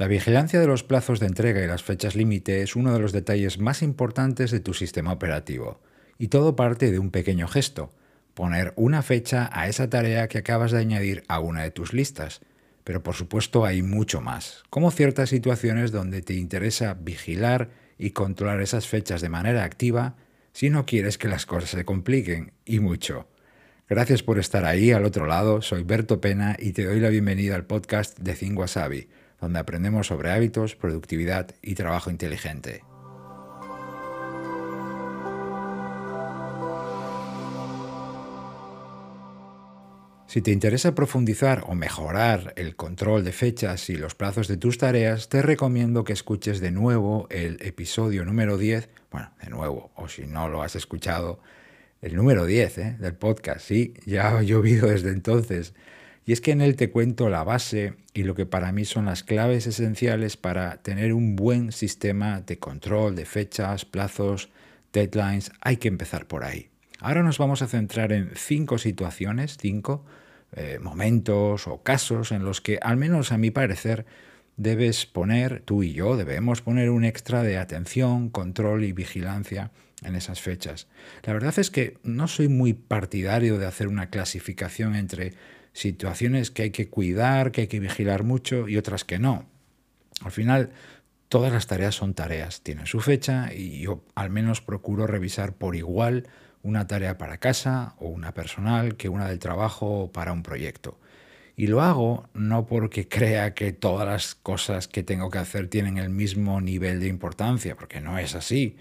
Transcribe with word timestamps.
La 0.00 0.08
vigilancia 0.08 0.58
de 0.58 0.66
los 0.66 0.82
plazos 0.82 1.20
de 1.20 1.26
entrega 1.26 1.62
y 1.62 1.66
las 1.66 1.82
fechas 1.82 2.16
límite 2.16 2.62
es 2.62 2.74
uno 2.74 2.94
de 2.94 3.00
los 3.00 3.12
detalles 3.12 3.58
más 3.58 3.82
importantes 3.82 4.50
de 4.50 4.58
tu 4.58 4.72
sistema 4.72 5.12
operativo, 5.12 5.78
y 6.16 6.28
todo 6.28 6.56
parte 6.56 6.90
de 6.90 6.98
un 6.98 7.10
pequeño 7.10 7.46
gesto, 7.46 7.92
poner 8.32 8.72
una 8.76 9.02
fecha 9.02 9.50
a 9.52 9.68
esa 9.68 9.90
tarea 9.90 10.26
que 10.26 10.38
acabas 10.38 10.72
de 10.72 10.78
añadir 10.78 11.22
a 11.28 11.40
una 11.40 11.64
de 11.64 11.70
tus 11.70 11.92
listas. 11.92 12.40
Pero 12.82 13.02
por 13.02 13.14
supuesto 13.14 13.66
hay 13.66 13.82
mucho 13.82 14.22
más, 14.22 14.62
como 14.70 14.90
ciertas 14.90 15.28
situaciones 15.28 15.92
donde 15.92 16.22
te 16.22 16.32
interesa 16.32 16.94
vigilar 16.94 17.68
y 17.98 18.12
controlar 18.12 18.62
esas 18.62 18.88
fechas 18.88 19.20
de 19.20 19.28
manera 19.28 19.64
activa 19.64 20.16
si 20.54 20.70
no 20.70 20.86
quieres 20.86 21.18
que 21.18 21.28
las 21.28 21.44
cosas 21.44 21.68
se 21.68 21.84
compliquen, 21.84 22.54
y 22.64 22.80
mucho. 22.80 23.28
Gracias 23.86 24.22
por 24.22 24.38
estar 24.38 24.64
ahí 24.64 24.92
al 24.92 25.04
otro 25.04 25.26
lado, 25.26 25.60
soy 25.60 25.82
Berto 25.82 26.22
Pena 26.22 26.56
y 26.58 26.72
te 26.72 26.86
doy 26.86 27.00
la 27.00 27.10
bienvenida 27.10 27.54
al 27.54 27.66
podcast 27.66 28.18
de 28.18 28.32
Think 28.32 28.58
Wasabi 28.58 29.06
donde 29.40 29.58
aprendemos 29.58 30.06
sobre 30.06 30.30
hábitos, 30.30 30.76
productividad 30.76 31.54
y 31.62 31.74
trabajo 31.74 32.10
inteligente. 32.10 32.82
Si 40.30 40.42
te 40.42 40.52
interesa 40.52 40.94
profundizar 40.94 41.64
o 41.66 41.74
mejorar 41.74 42.52
el 42.54 42.76
control 42.76 43.24
de 43.24 43.32
fechas 43.32 43.90
y 43.90 43.96
los 43.96 44.14
plazos 44.14 44.46
de 44.46 44.56
tus 44.56 44.78
tareas, 44.78 45.28
te 45.28 45.42
recomiendo 45.42 46.04
que 46.04 46.12
escuches 46.12 46.60
de 46.60 46.70
nuevo 46.70 47.26
el 47.30 47.60
episodio 47.62 48.24
número 48.24 48.56
10, 48.56 48.90
bueno, 49.10 49.32
de 49.42 49.50
nuevo, 49.50 49.90
o 49.96 50.08
si 50.08 50.28
no 50.28 50.48
lo 50.48 50.62
has 50.62 50.76
escuchado, 50.76 51.40
el 52.00 52.14
número 52.14 52.46
10 52.46 52.78
¿eh? 52.78 52.96
del 53.00 53.14
podcast, 53.14 53.66
sí, 53.66 53.94
ya 54.06 54.38
ha 54.38 54.42
llovido 54.42 54.86
desde 54.88 55.10
entonces. 55.10 55.74
Y 56.30 56.32
es 56.32 56.40
que 56.40 56.52
en 56.52 56.60
él 56.60 56.76
te 56.76 56.90
cuento 56.90 57.28
la 57.28 57.42
base 57.42 57.94
y 58.14 58.22
lo 58.22 58.36
que 58.36 58.46
para 58.46 58.70
mí 58.70 58.84
son 58.84 59.06
las 59.06 59.24
claves 59.24 59.66
esenciales 59.66 60.36
para 60.36 60.76
tener 60.76 61.12
un 61.12 61.34
buen 61.34 61.72
sistema 61.72 62.40
de 62.40 62.56
control 62.56 63.16
de 63.16 63.26
fechas, 63.26 63.84
plazos, 63.84 64.48
deadlines. 64.92 65.50
Hay 65.60 65.78
que 65.78 65.88
empezar 65.88 66.28
por 66.28 66.44
ahí. 66.44 66.68
Ahora 67.00 67.24
nos 67.24 67.38
vamos 67.38 67.62
a 67.62 67.66
centrar 67.66 68.12
en 68.12 68.30
cinco 68.36 68.78
situaciones, 68.78 69.56
cinco 69.60 70.04
eh, 70.52 70.78
momentos 70.80 71.66
o 71.66 71.82
casos 71.82 72.30
en 72.30 72.44
los 72.44 72.60
que, 72.60 72.78
al 72.80 72.96
menos 72.96 73.32
a 73.32 73.36
mi 73.36 73.50
parecer, 73.50 74.06
debes 74.56 75.06
poner, 75.06 75.62
tú 75.64 75.82
y 75.82 75.94
yo 75.94 76.16
debemos 76.16 76.62
poner 76.62 76.90
un 76.90 77.02
extra 77.02 77.42
de 77.42 77.58
atención, 77.58 78.30
control 78.30 78.84
y 78.84 78.92
vigilancia 78.92 79.72
en 80.04 80.14
esas 80.14 80.40
fechas. 80.40 80.86
La 81.24 81.32
verdad 81.32 81.58
es 81.58 81.72
que 81.72 81.98
no 82.04 82.28
soy 82.28 82.46
muy 82.46 82.72
partidario 82.72 83.58
de 83.58 83.66
hacer 83.66 83.88
una 83.88 84.10
clasificación 84.10 84.94
entre 84.94 85.34
situaciones 85.72 86.50
que 86.50 86.62
hay 86.62 86.70
que 86.70 86.88
cuidar, 86.88 87.52
que 87.52 87.62
hay 87.62 87.66
que 87.66 87.80
vigilar 87.80 88.24
mucho 88.24 88.68
y 88.68 88.76
otras 88.76 89.04
que 89.04 89.18
no. 89.18 89.46
Al 90.22 90.32
final, 90.32 90.70
todas 91.28 91.52
las 91.52 91.66
tareas 91.66 91.94
son 91.94 92.14
tareas, 92.14 92.62
tienen 92.62 92.86
su 92.86 93.00
fecha 93.00 93.54
y 93.54 93.80
yo 93.80 94.04
al 94.14 94.30
menos 94.30 94.60
procuro 94.60 95.06
revisar 95.06 95.54
por 95.54 95.76
igual 95.76 96.28
una 96.62 96.86
tarea 96.86 97.16
para 97.18 97.38
casa 97.38 97.94
o 97.98 98.08
una 98.08 98.34
personal 98.34 98.96
que 98.96 99.08
una 99.08 99.28
del 99.28 99.38
trabajo 99.38 100.02
o 100.02 100.12
para 100.12 100.32
un 100.32 100.42
proyecto. 100.42 100.98
Y 101.56 101.66
lo 101.66 101.82
hago 101.82 102.28
no 102.34 102.66
porque 102.66 103.08
crea 103.08 103.54
que 103.54 103.72
todas 103.72 104.06
las 104.06 104.34
cosas 104.34 104.88
que 104.88 105.02
tengo 105.02 105.30
que 105.30 105.38
hacer 105.38 105.68
tienen 105.68 105.98
el 105.98 106.10
mismo 106.10 106.60
nivel 106.60 107.00
de 107.00 107.08
importancia, 107.08 107.76
porque 107.76 108.00
no 108.00 108.18
es 108.18 108.34
así, 108.34 108.76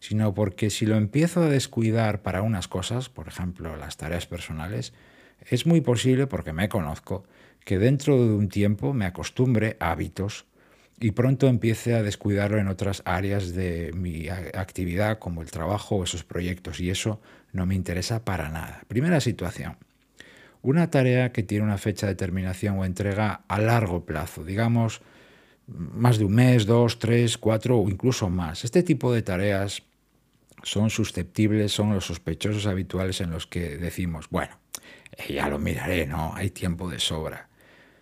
sino 0.00 0.34
porque 0.34 0.70
si 0.70 0.84
lo 0.84 0.96
empiezo 0.96 1.42
a 1.42 1.48
descuidar 1.48 2.22
para 2.22 2.42
unas 2.42 2.68
cosas, 2.68 3.08
por 3.08 3.28
ejemplo 3.28 3.76
las 3.76 3.96
tareas 3.96 4.26
personales, 4.26 4.92
es 5.48 5.66
muy 5.66 5.80
posible, 5.80 6.26
porque 6.26 6.52
me 6.52 6.68
conozco, 6.68 7.24
que 7.64 7.78
dentro 7.78 8.16
de 8.16 8.34
un 8.34 8.48
tiempo 8.48 8.92
me 8.92 9.06
acostumbre 9.06 9.76
a 9.80 9.92
hábitos 9.92 10.46
y 11.00 11.12
pronto 11.12 11.48
empiece 11.48 11.94
a 11.94 12.02
descuidarlo 12.02 12.58
en 12.58 12.68
otras 12.68 13.02
áreas 13.04 13.54
de 13.54 13.92
mi 13.94 14.28
actividad, 14.28 15.18
como 15.18 15.42
el 15.42 15.50
trabajo 15.50 15.96
o 15.96 16.04
esos 16.04 16.24
proyectos, 16.24 16.80
y 16.80 16.90
eso 16.90 17.20
no 17.52 17.66
me 17.66 17.74
interesa 17.74 18.24
para 18.24 18.48
nada. 18.48 18.82
Primera 18.88 19.20
situación. 19.20 19.76
Una 20.62 20.90
tarea 20.90 21.32
que 21.32 21.42
tiene 21.42 21.64
una 21.64 21.78
fecha 21.78 22.06
de 22.06 22.14
terminación 22.14 22.78
o 22.78 22.84
entrega 22.84 23.42
a 23.48 23.58
largo 23.58 24.04
plazo, 24.04 24.44
digamos 24.44 25.02
más 25.66 26.18
de 26.18 26.24
un 26.24 26.34
mes, 26.34 26.66
dos, 26.66 26.98
tres, 26.98 27.38
cuatro 27.38 27.78
o 27.78 27.88
incluso 27.88 28.28
más. 28.28 28.64
Este 28.64 28.82
tipo 28.82 29.12
de 29.12 29.22
tareas 29.22 29.82
son 30.62 30.90
susceptibles, 30.90 31.72
son 31.72 31.94
los 31.94 32.06
sospechosos 32.06 32.66
habituales 32.66 33.20
en 33.20 33.30
los 33.30 33.46
que 33.46 33.76
decimos, 33.76 34.26
bueno, 34.30 34.56
ya 35.28 35.48
lo 35.48 35.58
miraré, 35.58 36.06
¿no? 36.06 36.34
Hay 36.34 36.50
tiempo 36.50 36.88
de 36.88 36.98
sobra. 36.98 37.48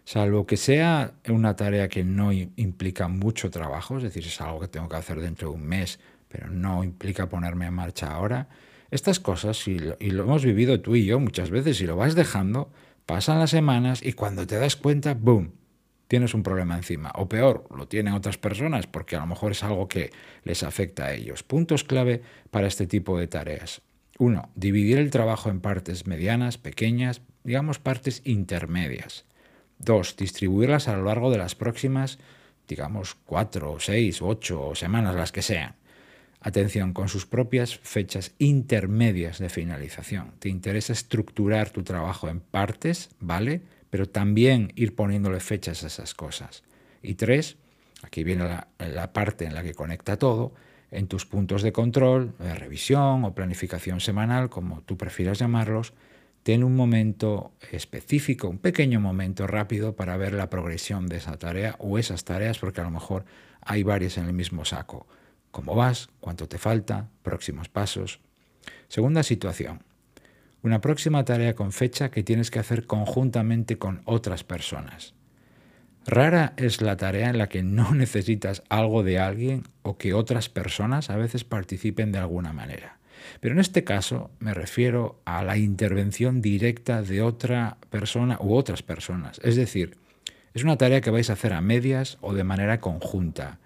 Salvo 0.05 0.47
que 0.47 0.57
sea 0.57 1.13
una 1.29 1.55
tarea 1.55 1.89
que 1.89 2.03
no 2.03 2.33
implica 2.33 3.09
mucho 3.09 3.51
trabajo, 3.51 3.99
es 3.99 4.03
decir, 4.03 4.27
es 4.27 4.41
algo 4.41 4.61
que 4.61 4.69
tengo 4.69 4.89
que 4.89 4.97
hacer 4.97 5.21
dentro 5.21 5.51
de 5.51 5.55
un 5.55 5.63
mes, 5.63 6.01
pero 6.29 6.49
no 6.49 6.83
implica 6.83 7.29
ponerme 7.29 7.67
en 7.67 7.75
marcha 7.75 8.13
ahora. 8.13 8.49
Estas 8.91 9.21
cosas, 9.21 9.69
y 9.69 9.79
lo, 9.79 9.97
lo 10.01 10.23
hemos 10.25 10.45
vivido 10.45 10.81
tú 10.81 10.97
y 10.97 11.05
yo 11.05 11.21
muchas 11.21 11.51
veces, 11.51 11.81
y 11.81 11.87
lo 11.87 11.97
vas 11.97 12.15
dejando, 12.15 12.73
pasan 13.07 13.39
las 13.39 13.51
semanas 13.51 14.05
y 14.05 14.15
cuando 14.15 14.47
te 14.47 14.57
das 14.57 14.77
cuenta, 14.77 15.15
¡boom!, 15.15 15.53
tienes 16.11 16.35
un 16.35 16.43
problema 16.43 16.77
encima. 16.77 17.13
O 17.15 17.29
peor, 17.29 17.67
lo 17.71 17.87
tienen 17.87 18.15
otras 18.15 18.37
personas 18.37 18.89
porque 18.89 19.15
a 19.15 19.21
lo 19.21 19.27
mejor 19.27 19.53
es 19.53 19.63
algo 19.63 19.87
que 19.87 20.11
les 20.43 20.65
afecta 20.65 21.05
a 21.05 21.15
ellos. 21.15 21.45
Puntos 21.45 21.85
clave 21.85 22.21
para 22.51 22.67
este 22.67 22.89
tipo 22.89 23.17
de 23.17 23.29
tareas. 23.29 23.81
Uno, 24.21 24.51
dividir 24.55 24.99
el 24.99 25.09
trabajo 25.09 25.49
en 25.49 25.63
partes 25.63 26.07
medianas, 26.07 26.59
pequeñas, 26.59 27.23
digamos 27.43 27.79
partes 27.79 28.21
intermedias. 28.27 29.25
Dos, 29.79 30.15
distribuirlas 30.15 30.89
a 30.89 30.97
lo 30.99 31.05
largo 31.05 31.31
de 31.31 31.39
las 31.39 31.55
próximas, 31.55 32.19
digamos, 32.69 33.15
cuatro, 33.25 33.81
seis, 33.81 34.21
ocho 34.21 34.75
semanas, 34.75 35.17
las 35.17 35.33
que 35.33 35.41
sean. 35.41 35.75
Atención, 36.39 36.93
con 36.93 37.09
sus 37.09 37.25
propias 37.25 37.79
fechas 37.79 38.35
intermedias 38.37 39.39
de 39.39 39.49
finalización. 39.49 40.35
Te 40.39 40.51
interesa 40.51 40.93
estructurar 40.93 41.71
tu 41.71 41.83
trabajo 41.83 42.29
en 42.29 42.41
partes, 42.41 43.09
¿vale? 43.21 43.63
Pero 43.89 44.07
también 44.07 44.71
ir 44.77 44.95
poniéndole 44.95 45.41
fechas 45.41 45.83
a 45.83 45.87
esas 45.87 46.13
cosas. 46.13 46.63
Y 47.03 47.15
tres, 47.15 47.57
aquí 48.03 48.23
viene 48.23 48.45
la 48.79 49.13
parte 49.15 49.47
en 49.47 49.55
la 49.55 49.63
que 49.63 49.73
conecta 49.73 50.19
todo, 50.19 50.53
en 50.91 51.07
tus 51.07 51.27
puntos 51.27 51.63
de 51.63 51.73
control, 51.73 52.35
de 52.39 52.55
revisión 52.55 53.25
o 53.25 53.35
planificación 53.35 54.01
semanal, 54.01 54.51
como 54.51 54.83
tú 54.83 54.97
prefieras 54.97 55.39
llamarlos, 55.39 55.93
ten 56.43 56.65
un 56.65 56.75
momento 56.75 57.53
específico, 57.71 58.49
un 58.49 58.59
pequeño 58.59 59.01
momento 59.01 59.47
rápido 59.47 59.95
para 59.95 60.17
ver 60.17 60.33
la 60.33 60.51
progresión 60.51 61.07
de 61.07 61.19
esa 61.19 61.39
tarea 61.39 61.77
o 61.79 61.99
esas 61.99 62.25
tareas, 62.25 62.59
porque 62.59 62.81
a 62.81 62.85
lo 62.85 62.91
mejor 62.91 63.25
hay 63.61 63.83
varias 63.83 64.19
en 64.19 64.27
el 64.27 64.33
mismo 64.33 64.65
saco. 64.65 65.07
¿Cómo 65.51 65.75
vas? 65.75 66.09
¿Cuánto 66.21 66.49
te 66.49 66.59
falta? 66.59 67.09
Próximos 67.23 67.69
pasos. 67.69 68.21
Segunda 68.89 69.23
situación. 69.23 69.83
Una 70.63 70.81
próxima 70.81 71.25
tarea 71.25 71.55
con 71.55 71.73
fecha 71.73 72.11
que 72.11 72.23
tienes 72.23 72.51
que 72.51 72.59
hacer 72.59 72.87
conjuntamente 72.87 73.79
con 73.79 74.03
otras 74.05 74.45
personas. 74.45 75.15
Rara 76.11 76.55
es 76.57 76.83
la 76.83 76.97
tarea 76.97 77.31
en 77.31 77.39
la 77.39 77.49
que 77.49 77.63
no 77.63 77.95
necesitas 77.95 78.65
algo 78.69 79.05
de 79.05 79.21
alguien 79.21 79.63
o 79.83 79.97
que 79.97 80.13
otras 80.13 80.49
personas 80.49 81.09
a 81.09 81.17
veces 81.17 81.45
participen 81.45 82.11
de 82.11 82.19
alguna 82.19 82.53
manera. 82.53 82.99
Pero 83.39 83.55
en 83.55 83.61
este 83.61 83.85
caso 83.85 84.31
me 84.41 84.53
refiero 84.53 85.21
a 85.25 85.45
la 85.45 85.57
intervención 85.57 86.43
directa 86.43 87.03
de 87.03 87.23
otra 87.23 87.77
persona 87.91 88.39
u 88.41 88.55
otras 88.55 88.83
personas. 88.83 89.41
Es 89.45 89.55
decir, 89.55 89.97
es 90.53 90.65
una 90.65 90.77
tarea 90.77 91.01
que 91.01 91.11
vais 91.11 91.31
a 91.31 91.35
hacer 91.35 91.53
a 91.53 91.61
medias 91.61 92.19
o 92.23 92.35
de 92.35 92.43
manera 92.43 92.81
conjunta. 92.81 93.61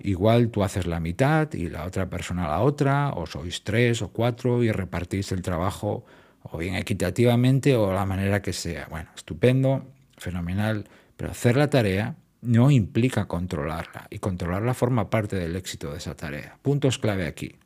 Igual 0.00 0.50
tú 0.50 0.62
haces 0.64 0.86
la 0.86 1.00
mitad 1.00 1.50
y 1.54 1.70
la 1.70 1.86
otra 1.86 2.10
persona 2.10 2.46
la 2.46 2.60
otra, 2.60 3.12
o 3.12 3.24
sois 3.26 3.64
tres 3.64 4.02
o 4.02 4.08
cuatro 4.08 4.62
y 4.62 4.70
repartís 4.70 5.32
el 5.32 5.40
trabajo 5.40 6.04
o 6.42 6.58
bien 6.58 6.74
equitativamente 6.74 7.74
o 7.74 7.94
la 7.94 8.04
manera 8.04 8.42
que 8.42 8.52
sea. 8.52 8.86
Bueno, 8.90 9.08
estupendo, 9.16 9.86
fenomenal 10.18 10.84
pero 11.16 11.30
hacer 11.30 11.56
la 11.56 11.70
tarea 11.70 12.16
no 12.42 12.70
implica 12.70 13.26
controlarla 13.26 14.06
y 14.10 14.18
controlarla 14.18 14.74
forma 14.74 15.10
parte 15.10 15.36
del 15.36 15.56
éxito 15.56 15.90
de 15.90 15.98
esa 15.98 16.14
tarea. 16.14 16.58
Puntos 16.62 16.98
clave 16.98 17.26
aquí. 17.26 17.56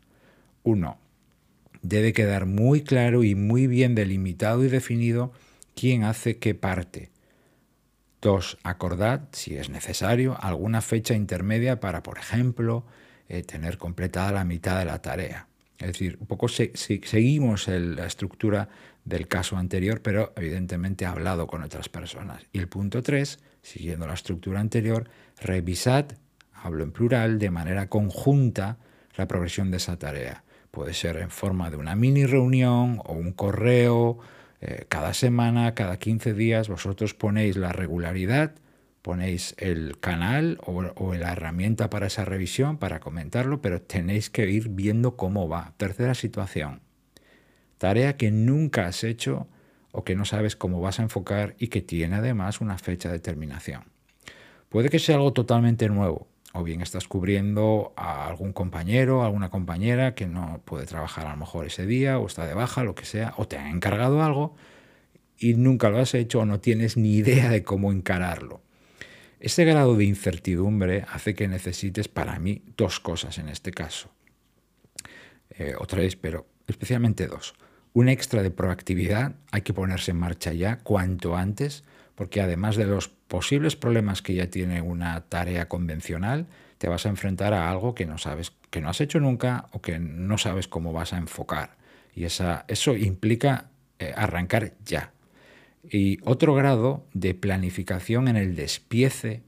Uno, 0.62 0.98
debe 1.82 2.12
quedar 2.12 2.46
muy 2.46 2.82
claro 2.82 3.24
y 3.24 3.34
muy 3.34 3.66
bien 3.66 3.94
delimitado 3.94 4.64
y 4.64 4.68
definido 4.68 5.32
quién 5.74 6.04
hace 6.04 6.38
qué 6.38 6.54
parte. 6.54 7.10
Dos, 8.20 8.58
acordad, 8.62 9.28
si 9.32 9.56
es 9.56 9.70
necesario, 9.70 10.36
alguna 10.40 10.82
fecha 10.82 11.14
intermedia 11.14 11.80
para, 11.80 12.02
por 12.02 12.18
ejemplo, 12.18 12.84
eh, 13.28 13.42
tener 13.42 13.78
completada 13.78 14.32
la 14.32 14.44
mitad 14.44 14.78
de 14.78 14.84
la 14.84 15.00
tarea. 15.00 15.46
Es 15.78 15.86
decir, 15.86 16.18
un 16.20 16.26
poco 16.26 16.48
seguimos 16.48 17.66
la 17.68 18.04
estructura 18.04 18.68
del 19.04 19.28
caso 19.28 19.56
anterior, 19.56 20.02
pero 20.02 20.32
evidentemente 20.36 21.06
hablado 21.06 21.46
con 21.46 21.62
otras 21.62 21.88
personas. 21.88 22.46
Y 22.52 22.58
el 22.58 22.68
punto 22.68 23.02
3, 23.02 23.38
siguiendo 23.62 24.06
la 24.06 24.14
estructura 24.14 24.60
anterior, 24.60 25.08
revisad, 25.40 26.06
hablo 26.52 26.84
en 26.84 26.92
plural, 26.92 27.38
de 27.38 27.50
manera 27.50 27.88
conjunta 27.88 28.78
la 29.16 29.26
progresión 29.26 29.70
de 29.70 29.78
esa 29.78 29.98
tarea. 29.98 30.44
Puede 30.70 30.94
ser 30.94 31.16
en 31.16 31.30
forma 31.30 31.70
de 31.70 31.76
una 31.76 31.96
mini 31.96 32.26
reunión 32.26 33.00
o 33.04 33.12
un 33.12 33.32
correo, 33.32 34.18
eh, 34.60 34.84
cada 34.88 35.14
semana, 35.14 35.74
cada 35.74 35.98
15 35.98 36.34
días, 36.34 36.68
vosotros 36.68 37.14
ponéis 37.14 37.56
la 37.56 37.72
regularidad 37.72 38.52
ponéis 39.02 39.54
el 39.58 39.98
canal 39.98 40.58
o, 40.64 41.14
la 41.14 41.32
herramienta 41.32 41.90
para 41.90 42.06
esa 42.06 42.24
revisión, 42.24 42.78
para 42.78 43.00
comentarlo, 43.00 43.60
pero 43.60 43.80
tenéis 43.80 44.30
que 44.30 44.48
ir 44.50 44.68
viendo 44.68 45.16
cómo 45.16 45.48
va. 45.48 45.72
Tercera 45.76 46.14
situación, 46.14 46.80
tarea 47.80 48.18
que 48.18 48.30
nunca 48.30 48.86
has 48.86 49.04
hecho 49.04 49.48
o 49.90 50.04
que 50.04 50.14
no 50.14 50.26
sabes 50.26 50.54
cómo 50.54 50.82
vas 50.82 51.00
a 51.00 51.02
enfocar 51.02 51.56
y 51.58 51.68
que 51.68 51.80
tiene 51.80 52.16
además 52.16 52.60
una 52.60 52.76
fecha 52.76 53.10
de 53.10 53.20
terminación. 53.20 53.84
Puede 54.68 54.90
que 54.90 54.98
sea 54.98 55.16
algo 55.16 55.32
totalmente 55.32 55.88
nuevo, 55.88 56.28
o 56.52 56.62
bien 56.62 56.82
estás 56.82 57.08
cubriendo 57.08 57.94
a 57.96 58.28
algún 58.28 58.52
compañero, 58.52 59.22
a 59.22 59.26
alguna 59.26 59.48
compañera 59.48 60.14
que 60.14 60.26
no 60.26 60.60
puede 60.66 60.84
trabajar 60.84 61.26
a 61.26 61.30
lo 61.30 61.38
mejor 61.38 61.66
ese 61.66 61.86
día 61.86 62.18
o 62.18 62.26
está 62.26 62.46
de 62.46 62.52
baja, 62.52 62.84
lo 62.84 62.94
que 62.94 63.06
sea, 63.06 63.32
o 63.38 63.48
te 63.48 63.56
han 63.56 63.68
encargado 63.68 64.22
algo 64.22 64.56
y 65.38 65.54
nunca 65.54 65.88
lo 65.88 66.00
has 66.00 66.12
hecho 66.12 66.40
o 66.40 66.44
no 66.44 66.60
tienes 66.60 66.98
ni 66.98 67.14
idea 67.14 67.48
de 67.48 67.62
cómo 67.62 67.92
encararlo. 67.92 68.60
Ese 69.40 69.64
grado 69.64 69.96
de 69.96 70.04
incertidumbre 70.04 71.06
hace 71.08 71.34
que 71.34 71.48
necesites 71.48 72.08
para 72.08 72.38
mí 72.38 72.62
dos 72.76 73.00
cosas 73.00 73.38
en 73.38 73.48
este 73.48 73.70
caso. 73.70 74.10
Eh, 75.48 75.72
otra 75.78 76.00
vez, 76.00 76.14
pero 76.16 76.46
especialmente 76.68 77.26
dos. 77.26 77.54
Un 77.92 78.08
extra 78.08 78.42
de 78.42 78.50
proactividad, 78.50 79.34
hay 79.50 79.62
que 79.62 79.74
ponerse 79.74 80.12
en 80.12 80.18
marcha 80.18 80.52
ya 80.52 80.78
cuanto 80.78 81.36
antes, 81.36 81.84
porque 82.14 82.40
además 82.40 82.76
de 82.76 82.86
los 82.86 83.08
posibles 83.08 83.76
problemas 83.76 84.22
que 84.22 84.34
ya 84.34 84.48
tiene 84.48 84.82
una 84.82 85.20
tarea 85.22 85.68
convencional, 85.68 86.46
te 86.78 86.88
vas 86.88 87.06
a 87.06 87.08
enfrentar 87.08 87.52
a 87.52 87.70
algo 87.70 87.94
que 87.94 88.06
no 88.06 88.18
sabes, 88.18 88.52
que 88.70 88.80
no 88.80 88.88
has 88.88 89.00
hecho 89.00 89.20
nunca 89.20 89.68
o 89.72 89.80
que 89.80 89.98
no 89.98 90.38
sabes 90.38 90.68
cómo 90.68 90.92
vas 90.92 91.12
a 91.12 91.18
enfocar. 91.18 91.76
Y 92.14 92.24
eso 92.24 92.96
implica 92.96 93.70
eh, 93.98 94.12
arrancar 94.16 94.74
ya, 94.84 95.12
y 95.88 96.18
otro 96.24 96.54
grado 96.54 97.06
de 97.14 97.34
planificación 97.34 98.28
en 98.28 98.36
el 98.36 98.54
despiece 98.54 99.42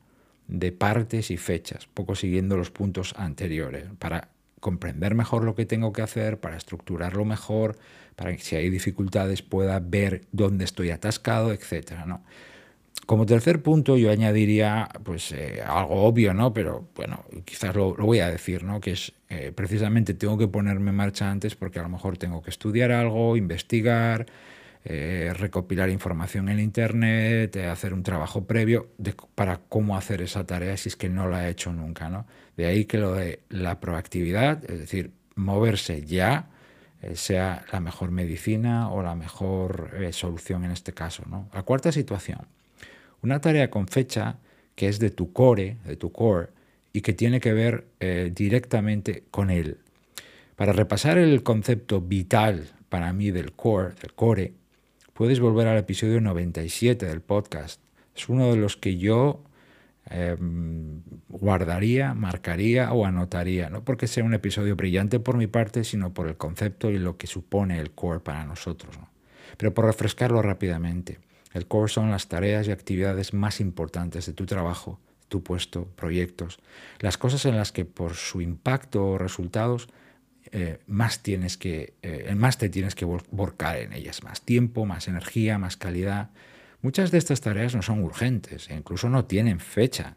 de 0.48 0.72
partes 0.72 1.30
y 1.30 1.36
fechas, 1.36 1.86
poco 1.92 2.14
siguiendo 2.14 2.56
los 2.56 2.70
puntos 2.70 3.14
anteriores, 3.16 3.84
para 3.98 4.28
comprender 4.62 5.16
mejor 5.16 5.42
lo 5.42 5.56
que 5.56 5.66
tengo 5.66 5.92
que 5.92 6.02
hacer, 6.02 6.38
para 6.38 6.56
estructurarlo 6.56 7.24
mejor, 7.24 7.76
para 8.14 8.30
que 8.30 8.38
si 8.38 8.54
hay 8.54 8.70
dificultades 8.70 9.42
pueda 9.42 9.80
ver 9.80 10.22
dónde 10.30 10.64
estoy 10.64 10.90
atascado, 10.90 11.52
etc. 11.52 12.06
¿no? 12.06 12.22
Como 13.06 13.26
tercer 13.26 13.60
punto 13.60 13.96
yo 13.96 14.12
añadiría 14.12 14.88
pues, 15.02 15.32
eh, 15.32 15.60
algo 15.66 16.04
obvio, 16.04 16.32
¿no? 16.32 16.54
pero 16.54 16.86
bueno, 16.94 17.24
quizás 17.44 17.74
lo, 17.74 17.94
voy 17.96 18.20
a 18.20 18.30
decir, 18.30 18.62
¿no? 18.62 18.80
que 18.80 18.92
es 18.92 19.12
eh, 19.30 19.50
precisamente 19.52 20.14
tengo 20.14 20.38
que 20.38 20.46
ponerme 20.46 20.90
en 20.90 20.96
marcha 20.96 21.28
antes 21.28 21.56
porque 21.56 21.80
a 21.80 21.82
lo 21.82 21.88
mejor 21.88 22.16
tengo 22.16 22.40
que 22.40 22.50
estudiar 22.50 22.92
algo, 22.92 23.36
investigar, 23.36 24.26
eh, 24.84 25.32
recopilar 25.36 25.90
información 25.90 26.48
en 26.48 26.58
Internet, 26.58 27.54
eh, 27.54 27.66
hacer 27.66 27.94
un 27.94 28.02
trabajo 28.02 28.44
previo 28.46 28.88
para 29.36 29.58
cómo 29.58 29.96
hacer 29.96 30.22
esa 30.22 30.44
tarea 30.44 30.76
si 30.76 30.88
es 30.88 30.96
que 30.96 31.08
no 31.08 31.28
la 31.28 31.46
he 31.46 31.50
hecho 31.50 31.72
nunca. 31.72 32.08
¿no? 32.08 32.26
De 32.56 32.66
ahí 32.66 32.84
que 32.86 32.98
lo 32.98 33.14
de 33.14 33.40
la 33.48 33.78
proactividad, 33.78 34.68
es 34.68 34.80
decir, 34.80 35.12
moverse 35.36 36.04
ya, 36.04 36.50
eh, 37.00 37.14
sea 37.14 37.64
la 37.72 37.78
mejor 37.78 38.10
medicina 38.10 38.90
o 38.90 39.04
la 39.04 39.14
mejor 39.14 39.90
solución 40.10 40.64
en 40.64 40.72
este 40.72 40.92
caso. 40.92 41.22
¿no? 41.28 41.48
La 41.54 41.62
cuarta 41.62 41.92
situación, 41.92 42.40
una 43.22 43.40
tarea 43.40 43.70
con 43.70 43.86
fecha 43.86 44.38
que 44.74 44.88
es 44.88 44.98
de 44.98 45.10
tu 45.10 45.32
core, 45.32 45.76
de 45.84 45.96
tu 45.96 46.10
core, 46.10 46.48
y 46.92 47.02
que 47.02 47.12
tiene 47.12 47.40
que 47.40 47.52
ver 47.52 47.86
directamente 48.34 49.24
con 49.30 49.50
él. 49.50 49.78
Para 50.56 50.72
repasar 50.72 51.16
el 51.16 51.42
concepto 51.42 52.02
vital 52.02 52.68
para 52.90 53.12
mí 53.14 53.30
del 53.30 53.52
core, 53.52 53.94
del 54.00 54.12
core, 54.12 54.52
puedes 55.22 55.38
volver 55.38 55.68
al 55.68 55.78
episodio 55.78 56.20
97 56.20 57.06
del 57.06 57.20
podcast. 57.20 57.80
Es 58.16 58.28
uno 58.28 58.50
de 58.50 58.56
los 58.56 58.76
que 58.76 58.96
yo 58.96 59.44
em, 60.10 61.00
guardaría, 61.28 62.12
marcaría 62.12 62.92
o 62.92 63.06
anotaría, 63.06 63.70
no 63.70 63.84
porque 63.84 64.08
sea 64.08 64.24
un 64.24 64.34
episodio 64.34 64.74
brillante 64.74 65.20
por 65.20 65.36
mi 65.36 65.46
parte, 65.46 65.84
sino 65.84 66.12
por 66.12 66.26
el 66.26 66.36
concepto 66.36 66.90
y 66.90 66.98
lo 66.98 67.18
que 67.18 67.28
supone 67.28 67.78
el 67.78 67.92
core 67.92 68.18
para 68.18 68.44
nosotros. 68.44 68.98
Pero 69.58 69.72
por 69.72 69.84
refrescarlo 69.84 70.42
rápidamente, 70.42 71.20
el 71.54 71.68
core 71.68 71.88
son 71.88 72.10
las 72.10 72.26
tareas 72.26 72.66
y 72.66 72.72
actividades 72.72 73.32
más 73.32 73.60
importantes 73.60 74.26
de 74.26 74.32
tu 74.32 74.44
trabajo, 74.44 74.98
tu 75.28 75.44
puesto, 75.44 75.84
proyectos, 75.94 76.58
las 76.98 77.16
cosas 77.16 77.46
en 77.46 77.56
las 77.56 77.70
que 77.70 77.84
por 77.84 78.14
su 78.14 78.40
impacto 78.40 79.06
o 79.06 79.18
resultados 79.18 79.86
eh, 80.50 80.78
más, 80.86 81.22
tienes 81.22 81.56
que, 81.56 81.94
eh, 82.02 82.34
más 82.36 82.58
te 82.58 82.68
tienes 82.68 82.94
que 82.94 83.04
volcar 83.04 83.76
en 83.76 83.92
ellas, 83.92 84.22
más 84.22 84.42
tiempo, 84.42 84.84
más 84.84 85.08
energía, 85.08 85.58
más 85.58 85.76
calidad. 85.76 86.30
Muchas 86.80 87.10
de 87.10 87.18
estas 87.18 87.40
tareas 87.40 87.74
no 87.74 87.82
son 87.82 88.02
urgentes 88.02 88.68
e 88.68 88.74
incluso 88.74 89.08
no 89.08 89.24
tienen 89.24 89.60
fecha 89.60 90.16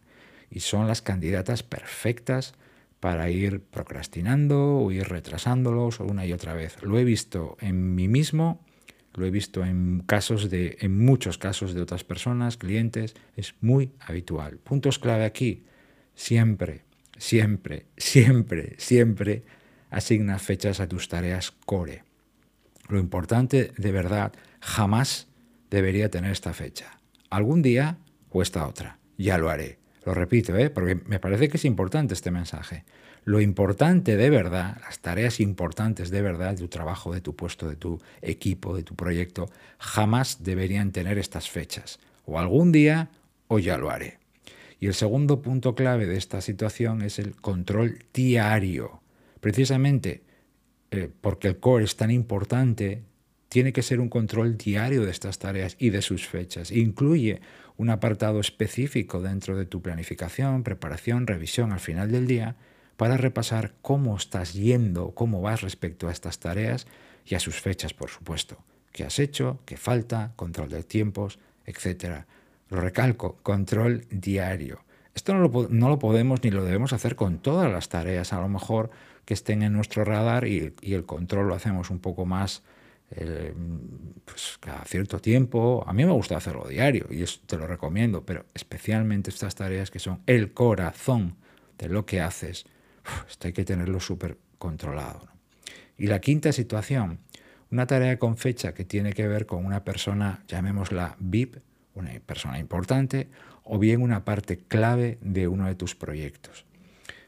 y 0.50 0.62
son 0.62 0.88
las 0.88 1.02
candidatas 1.02 1.64
perfectas 1.64 2.56
para 3.00 3.30
ir 3.30 3.62
procrastinando 3.62 4.78
o 4.78 4.92
ir 4.92 5.08
retrasándolos 5.08 6.00
una 6.00 6.26
y 6.26 6.34
otra 6.34 6.54
vez. 6.54 6.82
Lo 6.82 6.98
he 6.98 7.04
visto 7.04 7.56
en 7.62 7.94
mí 7.94 8.08
mismo, 8.08 8.66
lo 9.14 9.26
he 9.26 9.32
visto 9.32 9.64
en 9.64 10.02
casos 10.06 10.50
de 10.50 10.78
en 10.82 10.98
muchos 11.06 11.38
casos 11.38 11.74
de 11.74 11.82
otras 11.82 12.04
personas, 12.04 12.58
clientes, 12.58 13.16
es 13.36 13.54
muy 13.62 13.92
habitual. 14.00 14.58
Puntos 14.58 14.98
clave 14.98 15.26
aquí, 15.26 15.66
siempre, 16.16 16.82
siempre, 17.18 17.86
siempre, 17.96 18.76
siempre 18.80 19.44
asigna 19.96 20.40
fechas 20.40 20.82
a 20.82 20.90
tus 20.90 21.08
tareas 21.08 21.54
core. 21.66 22.04
Lo 22.90 23.00
importante 23.00 23.72
de 23.78 23.92
verdad 23.94 24.34
jamás 24.60 25.28
debería 25.72 26.12
tener 26.12 26.32
esta 26.32 26.54
fecha. 26.54 27.00
Algún 27.30 27.62
día 27.62 27.98
o 28.30 28.42
esta 28.42 28.68
otra. 28.68 29.00
Ya 29.18 29.38
lo 29.38 29.50
haré. 29.50 29.80
Lo 30.06 30.14
repito, 30.14 30.56
¿eh? 30.58 30.70
porque 30.70 30.96
me 30.96 31.20
parece 31.20 31.48
que 31.48 31.56
es 31.56 31.64
importante 31.64 32.14
este 32.14 32.30
mensaje. 32.30 32.84
Lo 33.24 33.40
importante 33.40 34.18
de 34.18 34.30
verdad, 34.30 34.78
las 34.82 35.00
tareas 35.00 35.40
importantes 35.40 36.10
de 36.10 36.22
verdad 36.22 36.52
de 36.52 36.58
tu 36.58 36.68
trabajo, 36.68 37.14
de 37.14 37.22
tu 37.22 37.34
puesto, 37.38 37.70
de 37.70 37.78
tu 37.78 38.02
equipo, 38.22 38.76
de 38.76 38.84
tu 38.84 38.96
proyecto, 38.96 39.50
jamás 39.80 40.44
deberían 40.44 40.92
tener 40.92 41.18
estas 41.18 41.50
fechas. 41.50 42.00
O 42.26 42.38
algún 42.38 42.74
día 42.74 43.12
o 43.48 43.60
ya 43.60 43.78
lo 43.78 43.90
haré. 43.90 44.20
Y 44.82 44.88
el 44.88 44.94
segundo 44.94 45.42
punto 45.42 45.74
clave 45.74 46.06
de 46.06 46.18
esta 46.18 46.42
situación 46.42 47.02
es 47.02 47.18
el 47.18 47.34
control 47.34 48.04
diario 48.14 49.02
Precisamente 49.46 50.24
eh, 50.90 51.08
porque 51.22 51.48
el 51.48 51.60
core 51.60 51.84
es 51.84 51.96
tan 51.96 52.10
importante, 52.10 53.04
tiene 53.48 53.74
que 53.74 53.84
ser 53.84 54.00
un 54.00 54.10
control 54.10 54.58
diario 54.58 55.06
de 55.06 55.12
estas 55.12 55.38
tareas 55.38 55.76
y 55.78 55.92
de 55.92 56.02
sus 56.02 56.28
fechas. 56.28 56.72
Incluye 56.72 57.42
un 57.78 57.92
apartado 57.92 58.40
específico 58.40 59.22
dentro 59.22 59.56
de 59.56 59.68
tu 59.68 59.84
planificación, 59.84 60.64
preparación, 60.64 61.28
revisión 61.28 61.74
al 61.74 61.80
final 61.80 62.12
del 62.12 62.26
día 62.26 62.56
para 62.98 63.18
repasar 63.18 63.76
cómo 63.84 64.18
estás 64.18 64.54
yendo, 64.54 65.12
cómo 65.12 65.44
vas 65.44 65.62
respecto 65.62 66.08
a 66.08 66.12
estas 66.12 66.40
tareas 66.40 66.88
y 67.24 67.36
a 67.36 67.40
sus 67.40 67.62
fechas, 67.62 67.94
por 67.94 68.10
supuesto. 68.10 68.58
¿Qué 68.92 69.04
has 69.04 69.20
hecho? 69.20 69.60
¿Qué 69.66 69.78
falta? 69.78 70.34
Control 70.38 70.70
de 70.70 70.82
tiempos, 70.82 71.38
etcétera. 71.68 72.26
Lo 72.72 72.82
recalco, 72.82 73.38
control 73.44 74.08
diario. 74.10 74.84
Esto 75.14 75.36
no 75.36 75.48
lo, 75.48 75.68
no 75.70 75.88
lo 75.88 76.00
podemos 76.00 76.44
ni 76.44 76.50
lo 76.50 76.66
debemos 76.66 76.94
hacer 76.94 77.16
con 77.16 77.38
todas 77.38 77.72
las 77.72 77.90
tareas. 77.90 78.34
A 78.34 78.42
lo 78.42 78.50
mejor 78.50 78.90
que 79.26 79.34
estén 79.34 79.64
en 79.64 79.74
nuestro 79.74 80.06
radar 80.06 80.48
y, 80.48 80.74
el 80.82 81.06
control 81.06 81.48
lo 81.48 81.56
hacemos 81.56 81.90
un 81.90 82.00
poco 82.00 82.26
más 82.26 82.64
eh, 83.12 83.54
pues 84.24 84.58
cada 84.60 84.84
cierto 84.86 85.20
tiempo. 85.20 85.84
A 85.88 85.94
mí 85.94 86.06
me 86.06 86.12
gusta 86.12 86.38
hacerlo 86.38 86.68
diario 86.68 87.08
y 87.10 87.24
eso 87.24 87.40
te 87.46 87.58
lo 87.58 87.68
recomiendo, 87.68 88.24
pero 88.26 88.46
especialmente 88.54 89.30
estas 89.30 89.56
tareas 89.56 89.92
que 89.92 90.00
son 90.00 90.22
el 90.28 90.54
corazón 90.54 91.36
de 91.78 91.90
lo 91.90 92.06
que 92.06 92.22
haces, 92.22 92.66
esto 93.30 93.48
hay 93.48 93.54
que 93.54 93.66
tenerlo 93.66 94.00
súper 94.00 94.38
controlado. 94.58 95.28
Y 95.98 96.08
la 96.08 96.20
quinta 96.20 96.52
situación, 96.52 97.20
una 97.72 97.88
tarea 97.88 98.20
con 98.20 98.38
fecha 98.38 98.74
que 98.74 98.86
tiene 98.86 99.14
que 99.14 99.28
ver 99.28 99.46
con 99.46 99.66
una 99.66 99.84
persona, 99.84 100.44
llamémosla 100.48 101.16
VIP, 101.20 101.58
una 101.94 102.12
persona 102.26 102.60
importante, 102.60 103.30
o 103.64 103.80
bien 103.80 104.02
una 104.02 104.26
parte 104.26 104.58
clave 104.58 105.18
de 105.22 105.48
uno 105.48 105.66
de 105.66 105.76
tus 105.76 105.96
proyectos. 105.96 106.66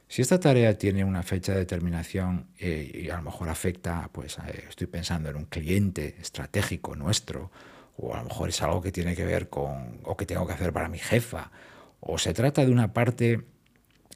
Si 0.09 0.21
esta 0.21 0.39
tarea 0.39 0.77
tiene 0.77 1.03
una 1.03 1.21
fecha 1.21 1.53
de 1.53 1.65
terminación 1.65 2.47
eh, 2.59 2.91
y 3.03 3.09
a 3.09 3.17
lo 3.17 3.23
mejor 3.23 3.49
afecta, 3.49 4.09
pues 4.13 4.37
estoy 4.69 4.87
pensando 4.87 5.29
en 5.29 5.35
un 5.35 5.45
cliente 5.45 6.15
estratégico 6.21 6.95
nuestro, 6.95 7.51
o 7.97 8.13
a 8.13 8.19
lo 8.19 8.23
mejor 8.25 8.49
es 8.49 8.61
algo 8.61 8.81
que 8.81 8.91
tiene 8.91 9.15
que 9.15 9.25
ver 9.25 9.49
con, 9.49 9.99
o 10.03 10.15
que 10.15 10.25
tengo 10.25 10.47
que 10.47 10.53
hacer 10.53 10.71
para 10.71 10.87
mi 10.87 10.97
jefa, 10.97 11.51
o 11.99 12.17
se 12.17 12.33
trata 12.33 12.65
de 12.65 12.71
una 12.71 12.93
parte 12.93 13.43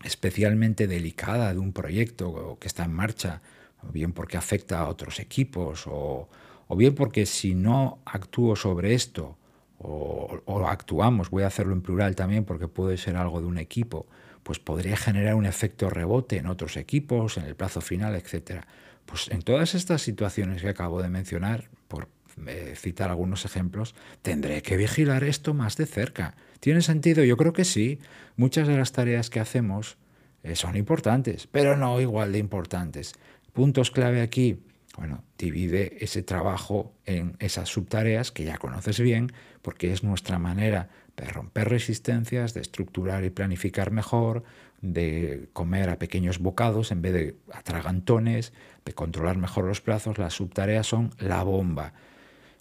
especialmente 0.05 0.87
delicada 0.87 1.53
de 1.53 1.59
un 1.59 1.73
proyecto 1.73 2.57
que 2.59 2.67
está 2.67 2.85
en 2.85 2.93
marcha, 2.93 3.41
o 3.83 3.91
bien 3.91 4.13
porque 4.13 4.37
afecta 4.37 4.79
a 4.79 4.87
otros 4.87 5.19
equipos, 5.19 5.83
o, 5.87 6.29
bien 6.69 6.95
porque 6.95 7.25
si 7.25 7.53
no 7.53 7.99
actúo 8.05 8.55
sobre 8.55 8.93
esto, 8.93 9.37
o 9.77 10.63
actuamos, 10.67 11.31
voy 11.31 11.43
a 11.43 11.47
hacerlo 11.47 11.73
en 11.73 11.81
plural 11.81 12.15
también 12.15 12.45
porque 12.45 12.67
puede 12.67 12.97
ser 12.97 13.17
algo 13.17 13.41
de 13.41 13.47
un 13.47 13.57
equipo, 13.57 14.05
pues 14.43 14.59
podría 14.59 14.97
generar 14.97 15.35
un 15.35 15.45
efecto 15.45 15.89
rebote 15.89 16.37
en 16.37 16.47
otros 16.47 16.77
equipos, 16.77 17.37
en 17.37 17.45
el 17.45 17.55
plazo 17.55 17.81
final, 17.81 18.15
etc. 18.15 18.63
Pues 19.05 19.29
en 19.29 19.41
todas 19.41 19.75
estas 19.75 20.01
situaciones 20.01 20.61
que 20.61 20.69
acabo 20.69 21.01
de 21.01 21.09
mencionar, 21.09 21.69
por 21.87 22.07
eh, 22.47 22.73
citar 22.75 23.09
algunos 23.09 23.45
ejemplos, 23.45 23.95
tendré 24.21 24.61
que 24.61 24.77
vigilar 24.77 25.23
esto 25.23 25.53
más 25.53 25.77
de 25.77 25.85
cerca. 25.85 26.35
¿Tiene 26.59 26.81
sentido? 26.81 27.23
Yo 27.23 27.37
creo 27.37 27.53
que 27.53 27.65
sí. 27.65 27.99
Muchas 28.35 28.67
de 28.67 28.77
las 28.77 28.91
tareas 28.91 29.29
que 29.29 29.39
hacemos 29.39 29.97
eh, 30.43 30.55
son 30.55 30.75
importantes, 30.75 31.47
pero 31.47 31.77
no 31.77 31.99
igual 31.99 32.31
de 32.31 32.39
importantes. 32.39 33.13
Puntos 33.53 33.91
clave 33.91 34.21
aquí. 34.21 34.59
Bueno, 34.97 35.23
divide 35.37 36.03
ese 36.03 36.21
trabajo 36.21 36.93
en 37.05 37.35
esas 37.39 37.69
subtareas 37.69 38.31
que 38.31 38.43
ya 38.43 38.57
conoces 38.57 38.99
bien, 38.99 39.31
porque 39.61 39.93
es 39.93 40.03
nuestra 40.03 40.37
manera 40.37 40.89
de 41.15 41.25
romper 41.25 41.69
resistencias, 41.69 42.53
de 42.53 42.61
estructurar 42.61 43.23
y 43.23 43.29
planificar 43.29 43.91
mejor, 43.91 44.43
de 44.81 45.49
comer 45.53 45.89
a 45.89 45.99
pequeños 45.99 46.39
bocados 46.39 46.91
en 46.91 47.01
vez 47.01 47.13
de 47.13 47.35
atragantones, 47.53 48.53
de 48.83 48.93
controlar 48.93 49.37
mejor 49.37 49.65
los 49.65 49.81
plazos. 49.81 50.17
Las 50.17 50.33
subtareas 50.33 50.87
son 50.87 51.11
la 51.19 51.43
bomba. 51.43 51.93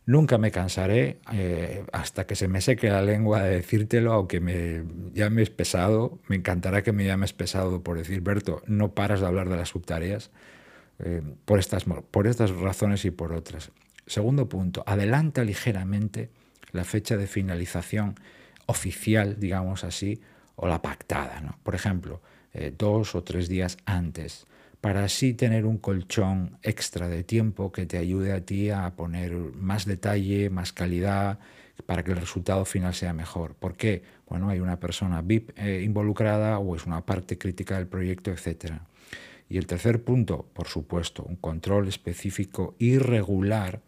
Nunca 0.07 0.39
me 0.39 0.51
cansaré 0.51 1.21
eh, 1.33 1.85
hasta 1.93 2.27
que 2.27 2.35
se 2.35 2.49
me 2.49 2.61
seque 2.61 2.91
la 2.91 3.03
lengua 3.03 3.43
de 3.43 3.57
decírtelo, 3.57 4.13
aunque 4.13 4.41
me 4.41 4.83
llames 5.15 5.51
pesado. 5.51 6.19
Me 6.29 6.37
encantará 6.37 6.83
que 6.83 6.93
me 6.93 7.05
llames 7.05 7.33
pesado 7.33 7.83
por 7.83 7.97
decir, 7.97 8.21
Berto, 8.21 8.63
no 8.67 8.93
paras 8.95 9.21
de 9.21 9.27
hablar 9.27 9.49
de 9.49 9.57
las 9.57 9.69
subtareas, 9.69 10.31
eh, 11.05 11.23
por, 11.45 11.59
estas, 11.59 11.85
por 12.11 12.27
estas 12.27 12.51
razones 12.51 13.05
y 13.05 13.11
por 13.11 13.33
otras. 13.33 13.71
Segundo 14.07 14.49
punto, 14.49 14.83
adelanta 14.87 15.45
ligeramente 15.45 16.31
la 16.73 16.85
fecha 16.85 17.17
de 17.17 17.27
finalización 17.27 18.15
oficial, 18.67 19.39
digamos 19.39 19.85
así, 19.85 20.21
o 20.57 20.67
la 20.67 20.83
pactada. 20.83 21.41
¿no? 21.41 21.59
Por 21.63 21.75
ejemplo, 21.75 22.21
eh, 22.53 22.73
dos 22.77 23.15
o 23.15 23.23
tres 23.23 23.49
días 23.49 23.77
antes 23.85 24.47
para 24.81 25.05
así 25.05 25.35
tener 25.35 25.67
un 25.67 25.79
colchón 25.79 26.59
extra 26.63 27.09
de 27.09 27.23
tiempo 27.23 27.71
que 27.71 27.87
te 27.87 27.99
ayude 27.99 28.33
a 28.33 28.45
ti 28.45 28.71
a 28.71 28.91
poner 28.97 29.33
más 29.33 29.85
detalle, 29.85 30.49
más 30.49 30.73
calidad, 30.73 31.39
para 31.87 32.03
que 32.03 32.13
el 32.13 32.19
resultado 32.19 32.65
final 32.65 32.95
sea 32.95 33.13
mejor. 33.13 33.55
¿Por 33.55 33.77
qué? 33.77 34.03
Bueno, 34.29 34.49
hay 34.49 34.61
una 34.61 34.79
persona 34.79 35.23
VIP 35.23 35.51
eh, 35.59 35.83
involucrada 35.83 36.59
o 36.59 36.77
es 36.77 36.87
una 36.87 37.05
parte 37.05 37.37
crítica 37.37 37.77
del 37.77 37.89
proyecto, 37.89 38.31
etc. 38.31 38.73
Y 39.51 39.59
el 39.59 39.67
tercer 39.67 40.03
punto, 40.03 40.47
por 40.55 40.69
supuesto, 40.69 41.23
un 41.25 41.37
control 41.37 41.89
específico 41.89 42.75
y 42.79 42.97
regular 42.97 43.83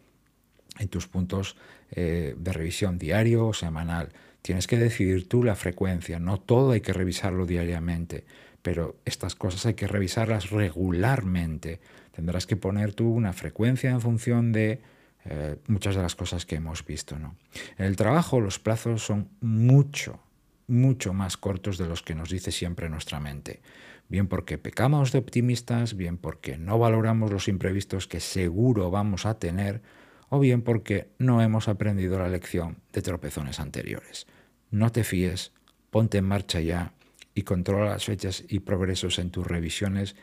en 0.77 0.89
tus 0.89 1.07
puntos 1.07 1.55
eh, 1.91 2.35
de 2.37 2.53
revisión 2.53 2.99
diario 2.99 3.47
o 3.47 3.53
semanal. 3.53 4.09
Tienes 4.43 4.67
que 4.67 4.77
decidir 4.77 5.27
tú 5.27 5.41
la 5.41 5.55
frecuencia, 5.55 6.19
no 6.19 6.39
todo 6.39 6.73
hay 6.73 6.81
que 6.81 6.93
revisarlo 6.93 7.47
diariamente 7.47 8.25
pero 8.63 8.95
estas 9.05 9.35
cosas 9.35 9.65
hay 9.67 9.73
que 9.75 9.87
revisarlas 9.87 10.49
regularmente. 10.49 11.79
Tendrás 12.13 12.47
que 12.47 12.55
poner 12.55 12.93
tú 12.93 13.09
una 13.09 13.33
frecuencia 13.33 13.91
en 13.91 14.01
función 14.01 14.51
de 14.51 14.81
eh, 15.25 15.57
muchas 15.67 15.95
de 15.95 16.01
las 16.01 16.15
cosas 16.15 16.45
que 16.45 16.55
hemos 16.55 16.83
visto. 16.85 17.19
¿no? 17.19 17.35
En 17.77 17.85
el 17.85 17.97
trabajo 17.97 18.39
los 18.39 18.59
plazos 18.59 19.03
son 19.03 19.29
mucho, 19.41 20.19
mucho 20.67 21.13
más 21.13 21.35
cortos 21.35 21.77
de 21.77 21.87
los 21.87 22.01
que 22.01 22.15
nos 22.15 22.29
dice 22.29 22.51
siempre 22.51 22.89
nuestra 22.89 23.19
mente. 23.19 23.61
Bien 24.09 24.27
porque 24.27 24.57
pecamos 24.57 25.11
de 25.11 25.19
optimistas, 25.19 25.95
bien 25.95 26.17
porque 26.17 26.57
no 26.57 26.77
valoramos 26.77 27.31
los 27.31 27.47
imprevistos 27.47 28.07
que 28.07 28.19
seguro 28.19 28.91
vamos 28.91 29.25
a 29.25 29.39
tener, 29.39 29.81
o 30.29 30.39
bien 30.39 30.61
porque 30.61 31.09
no 31.19 31.41
hemos 31.41 31.67
aprendido 31.67 32.19
la 32.19 32.27
lección 32.27 32.77
de 32.91 33.01
tropezones 33.01 33.59
anteriores. 33.59 34.27
No 34.71 34.91
te 34.91 35.03
fíes, 35.03 35.51
ponte 35.89 36.17
en 36.17 36.25
marcha 36.25 36.59
ya 36.59 36.93
y 37.35 37.43
controla 37.43 37.91
las 37.91 38.05
fechas 38.05 38.43
y 38.47 38.59
progresos 38.59 39.19
en 39.19 39.29
tus 39.29 39.45
revisiones 39.45 40.15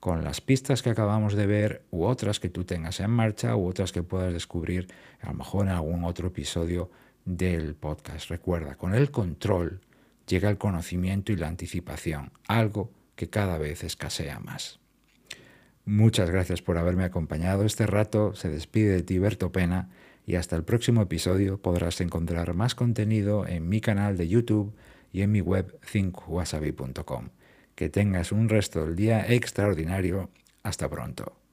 con 0.00 0.22
las 0.22 0.40
pistas 0.40 0.82
que 0.82 0.90
acabamos 0.90 1.34
de 1.34 1.46
ver 1.46 1.84
u 1.90 2.04
otras 2.04 2.38
que 2.38 2.48
tú 2.48 2.64
tengas 2.64 3.00
en 3.00 3.10
marcha 3.10 3.56
u 3.56 3.66
otras 3.66 3.92
que 3.92 4.02
puedas 4.02 4.32
descubrir 4.32 4.88
a 5.20 5.28
lo 5.28 5.34
mejor 5.34 5.66
en 5.66 5.72
algún 5.72 6.04
otro 6.04 6.28
episodio 6.28 6.90
del 7.24 7.74
podcast. 7.74 8.30
Recuerda, 8.30 8.76
con 8.76 8.94
el 8.94 9.10
control 9.10 9.80
llega 10.26 10.48
el 10.48 10.58
conocimiento 10.58 11.32
y 11.32 11.36
la 11.36 11.48
anticipación, 11.48 12.32
algo 12.46 12.92
que 13.16 13.28
cada 13.28 13.58
vez 13.58 13.82
escasea 13.82 14.38
más. 14.38 14.78
Muchas 15.84 16.30
gracias 16.30 16.62
por 16.62 16.78
haberme 16.78 17.04
acompañado 17.04 17.64
este 17.64 17.86
rato. 17.86 18.34
Se 18.34 18.48
despide 18.48 18.90
de 18.90 19.02
ti 19.02 19.18
Berto 19.18 19.52
Pena 19.52 19.88
y 20.26 20.34
hasta 20.34 20.56
el 20.56 20.64
próximo 20.64 21.02
episodio 21.02 21.62
podrás 21.62 22.00
encontrar 22.00 22.54
más 22.54 22.74
contenido 22.74 23.46
en 23.46 23.68
mi 23.68 23.80
canal 23.80 24.16
de 24.16 24.28
YouTube 24.28 24.74
y 25.12 25.22
en 25.22 25.30
mi 25.32 25.40
web 25.40 25.78
thinkwasabi.com. 25.92 27.28
Que 27.74 27.88
tengas 27.88 28.32
un 28.32 28.48
resto 28.48 28.84
del 28.84 28.96
día 28.96 29.26
extraordinario. 29.32 30.30
Hasta 30.62 30.88
pronto. 30.88 31.45